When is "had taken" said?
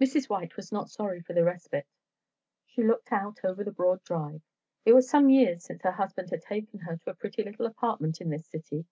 6.30-6.78